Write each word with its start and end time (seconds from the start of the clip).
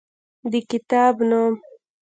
د 0.51 0.53
کتاب 0.71 1.15
نوم: 1.29 1.53